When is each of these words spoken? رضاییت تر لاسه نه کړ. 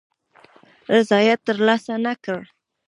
رضاییت 0.93 1.39
تر 1.47 1.57
لاسه 1.67 1.93
نه 2.05 2.13
کړ. 2.23 2.41